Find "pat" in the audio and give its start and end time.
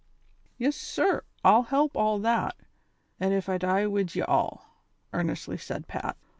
5.87-6.17